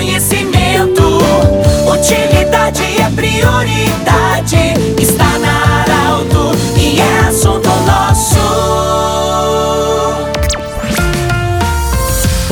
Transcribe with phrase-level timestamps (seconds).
[0.00, 1.18] conhecimento.
[1.86, 2.49] Utilidade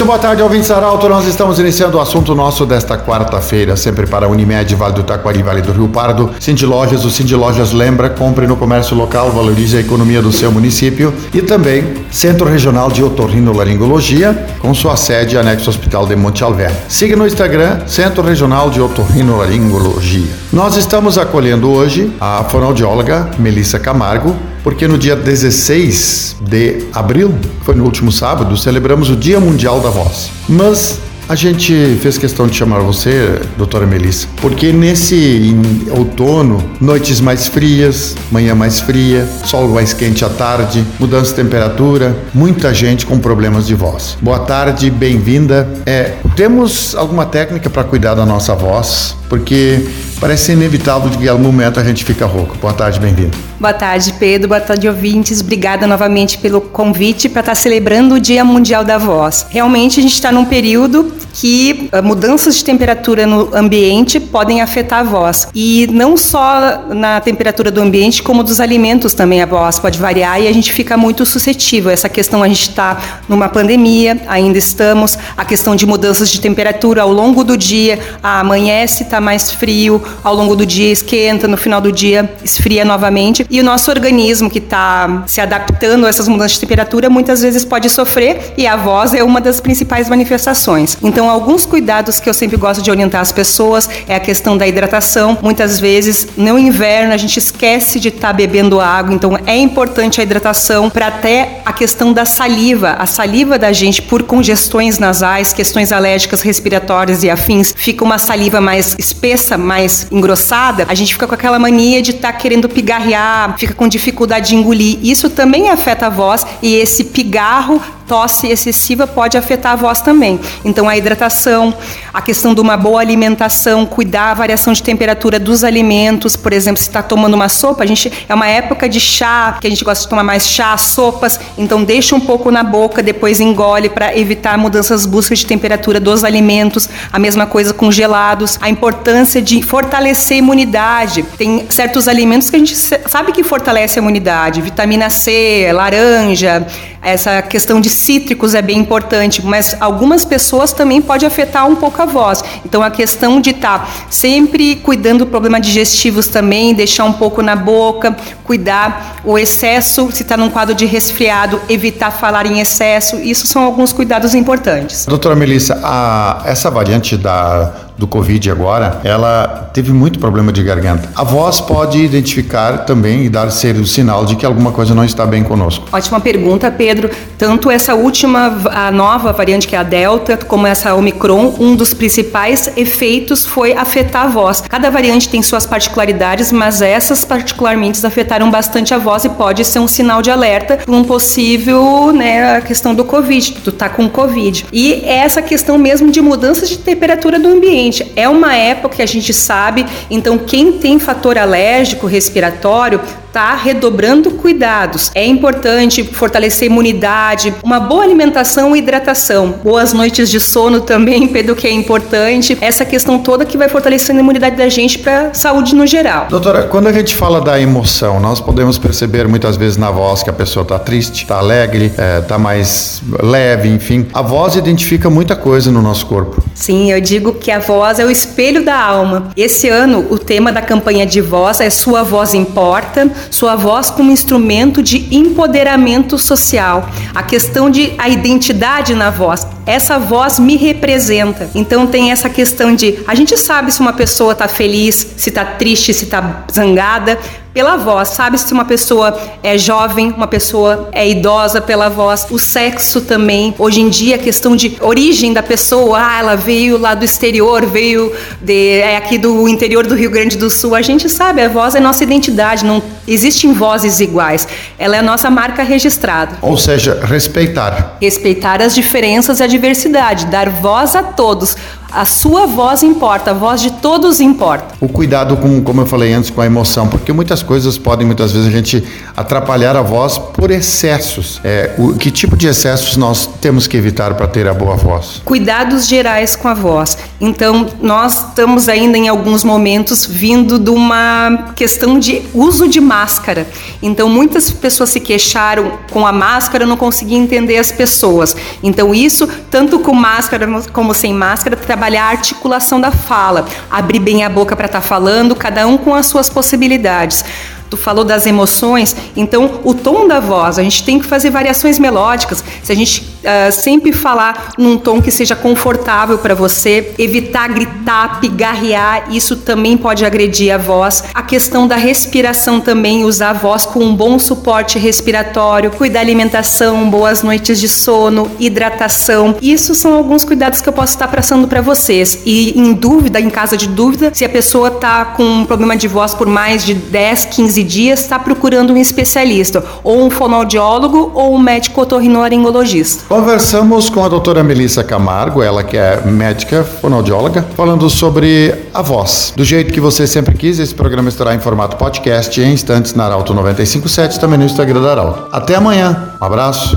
[0.00, 1.06] Muito boa tarde, ouvintes Arauto.
[1.10, 5.60] Nós estamos iniciando o assunto nosso desta quarta-feira, sempre para Unimed, Vale do Taquari, Vale
[5.60, 6.30] do Rio Pardo.
[6.40, 10.50] Cindy Lojas, o Cindy Lojas lembra, compre no comércio local, valorize a economia do seu
[10.50, 11.12] município.
[11.34, 16.78] E também Centro Regional de Otorrinolaringologia, com sua sede anexo Hospital de Monte Alverne.
[16.88, 20.32] Siga no Instagram, Centro Regional de Otorrinolaringologia.
[20.50, 27.74] Nós estamos acolhendo hoje a fonoaudióloga Melissa Camargo, porque no dia 16 de abril, foi
[27.74, 30.30] no último sábado, celebramos o Dia Mundial da Voz.
[30.48, 30.98] Mas
[31.30, 35.54] a gente fez questão de chamar você, doutora Melissa, porque nesse
[35.96, 42.16] outono, noites mais frias, manhã mais fria, sol mais quente à tarde, mudança de temperatura,
[42.34, 44.18] muita gente com problemas de voz.
[44.20, 45.68] Boa tarde, bem-vinda.
[45.86, 49.14] É, temos alguma técnica para cuidar da nossa voz?
[49.28, 49.86] Porque
[50.20, 52.56] parece inevitável de que em algum momento a gente fica rouco.
[52.60, 53.38] Boa tarde, bem-vindo.
[53.60, 54.48] Boa tarde, Pedro.
[54.48, 55.40] Boa tarde, ouvintes.
[55.40, 59.46] Obrigada novamente pelo convite para estar celebrando o Dia Mundial da Voz.
[59.50, 65.00] Realmente, a gente está num período que uh, mudanças de temperatura no ambiente podem afetar
[65.00, 65.48] a voz.
[65.54, 70.40] E não só na temperatura do ambiente, como dos alimentos também a voz pode variar
[70.40, 71.90] e a gente fica muito suscetível.
[71.90, 77.02] Essa questão, a gente está numa pandemia, ainda estamos, a questão de mudanças de temperatura
[77.02, 81.80] ao longo do dia, amanhece, está mais frio, ao longo do dia esquenta, no final
[81.80, 83.46] do dia esfria novamente.
[83.50, 87.64] E o nosso organismo que está se adaptando a essas mudanças de temperatura muitas vezes
[87.64, 90.96] pode sofrer e a voz é uma das principais manifestações.
[91.02, 94.66] Então, alguns cuidados que eu sempre gosto de orientar as pessoas é a questão da
[94.66, 95.36] hidratação.
[95.42, 100.20] Muitas vezes, no inverno, a gente esquece de estar tá bebendo água, então é importante
[100.20, 102.96] a hidratação para até a questão da saliva.
[102.98, 108.60] A saliva da gente, por congestões nasais, questões alérgicas, respiratórias e afins, fica uma saliva
[108.60, 110.86] mais espessa, mais engrossada.
[110.88, 114.56] A gente fica com aquela mania de estar tá querendo pigarrear, fica com dificuldade de
[114.56, 114.98] engolir.
[115.02, 120.40] Isso também afeta a voz e esse pigarro tosse excessiva pode afetar a voz também.
[120.64, 121.72] Então, a hidratação,
[122.12, 126.82] a questão de uma boa alimentação, cuidar a variação de temperatura dos alimentos, por exemplo,
[126.82, 129.84] se está tomando uma sopa, a gente é uma época de chá, que a gente
[129.84, 134.18] gosta de tomar mais chá, sopas, então deixa um pouco na boca, depois engole para
[134.18, 136.88] evitar mudanças bruscas de temperatura dos alimentos.
[137.12, 141.22] A mesma coisa com gelados, a importância de fortalecer a imunidade.
[141.38, 146.66] Tem certos alimentos que a gente sabe que fortalece a imunidade, vitamina C, laranja,
[147.02, 152.00] essa questão de cítricos é bem importante, mas algumas pessoas também pode afetar um pouco
[152.02, 152.44] a voz.
[152.64, 157.42] Então a questão de estar tá sempre cuidando do problema digestivos também, deixar um pouco
[157.42, 163.16] na boca, cuidar o excesso, se está num quadro de resfriado, evitar falar em excesso.
[163.16, 165.06] Isso são alguns cuidados importantes.
[165.06, 171.10] Doutora Melissa, a, essa variante da do Covid agora, ela teve muito problema de garganta.
[171.14, 175.04] A voz pode identificar também e dar ser o sinal de que alguma coisa não
[175.04, 175.86] está bem conosco.
[175.92, 177.10] Ótima pergunta, Pedro.
[177.36, 181.92] Tanto essa última, a nova variante que é a Delta, como essa Omicron, um dos
[181.92, 184.62] principais efeitos foi afetar a voz.
[184.66, 189.78] Cada variante tem suas particularidades, mas essas particularmente afetaram bastante a voz e pode ser
[189.78, 194.08] um sinal de alerta para um possível, né, a questão do Covid, tu tá com
[194.08, 194.64] Covid.
[194.72, 199.02] E essa questão mesmo de mudanças de temperatura do ambiente Gente, é uma época que
[199.02, 203.00] a gente sabe, então quem tem fator alérgico respiratório
[203.32, 205.10] tá redobrando cuidados.
[205.14, 209.54] É importante fortalecer a imunidade, uma boa alimentação e hidratação.
[209.62, 212.56] Boas noites de sono também, Pedro, que é importante.
[212.60, 216.26] Essa questão toda que vai fortalecendo a imunidade da gente para saúde no geral.
[216.28, 220.30] Doutora, quando a gente fala da emoção, nós podemos perceber muitas vezes na voz que
[220.30, 224.06] a pessoa tá triste, tá alegre, é, tá mais leve, enfim.
[224.12, 226.42] A voz identifica muita coisa no nosso corpo.
[226.54, 229.28] Sim, eu digo que a voz é o espelho da alma.
[229.36, 234.10] Esse ano, o tema da campanha de voz é Sua Voz Importa sua voz como
[234.10, 236.88] instrumento de empoderamento social.
[237.14, 239.46] A questão de a identidade na voz.
[239.66, 241.50] Essa voz me representa.
[241.54, 245.44] Então tem essa questão de a gente sabe se uma pessoa está feliz, se está
[245.44, 247.18] triste, se está zangada,
[247.52, 252.38] pela voz, sabe se uma pessoa é jovem, uma pessoa é idosa pela voz, o
[252.38, 253.54] sexo também.
[253.58, 257.66] Hoje em dia a questão de origem da pessoa, ah, ela veio lá do exterior,
[257.66, 260.74] veio de é aqui do interior do Rio Grande do Sul.
[260.74, 262.80] A gente sabe, a voz é nossa identidade, não
[263.12, 264.46] existem vozes iguais.
[264.78, 266.38] Ela é a nossa marca registrada.
[266.40, 267.96] Ou seja, respeitar.
[268.00, 271.56] Respeitar as diferenças e a diversidade, dar voz a todos.
[271.92, 274.76] A sua voz importa, a voz de todos importa.
[274.80, 278.30] O cuidado com, como eu falei antes, com a emoção, porque muitas coisas podem muitas
[278.30, 278.84] vezes a gente
[279.16, 281.40] atrapalhar a voz por excessos.
[281.42, 285.20] É, o, que tipo de excessos nós temos que evitar para ter a boa voz?
[285.24, 286.96] Cuidados gerais com a voz.
[287.20, 293.46] Então, nós estamos ainda em alguns momentos vindo de uma questão de uso de máscara.
[293.82, 298.36] Então, muitas pessoas se queixaram com a máscara, não conseguiam entender as pessoas.
[298.62, 304.22] Então, isso, tanto com máscara como sem máscara, trabalhar a articulação da fala, abrir bem
[304.22, 307.24] a boca para estar tá falando, cada um com as suas possibilidades.
[307.70, 311.78] Tu falou das emoções, então o tom da voz, a gente tem que fazer variações
[311.78, 312.42] melódicas.
[312.62, 318.20] Se a gente uh, sempre falar num tom que seja confortável para você, evitar gritar,
[318.20, 321.04] pigarrear, isso também pode agredir a voz.
[321.14, 326.00] A questão da respiração também, usar a voz com um bom suporte respiratório, cuidar da
[326.00, 329.36] alimentação, boas noites de sono, hidratação.
[329.42, 332.22] Isso são alguns cuidados que eu posso estar passando para vocês.
[332.24, 335.86] E em dúvida, em caso de dúvida, se a pessoa está com um problema de
[335.86, 341.12] voz por mais de 10, 15 15 dias está procurando um especialista, ou um fonoaudiólogo
[341.14, 343.04] ou um médico otorrinolaringologista.
[343.08, 349.32] Conversamos com a doutora Melissa Camargo, ela que é médica fonoaudióloga, falando sobre a voz.
[349.36, 353.04] Do jeito que você sempre quis, esse programa estará em formato podcast em instantes na
[353.04, 355.28] Arauto 957, também no Instagram da Arauto.
[355.32, 356.76] Até amanhã, um abraço.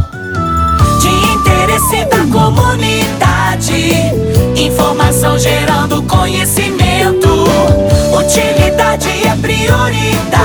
[1.00, 3.94] De interesse da comunidade,
[4.56, 7.30] informação gerando conhecimento,
[8.18, 10.43] utilidade é prioridade